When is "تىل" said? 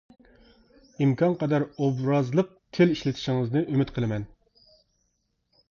2.79-2.95